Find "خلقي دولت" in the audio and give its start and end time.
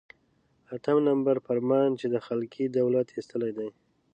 2.27-3.07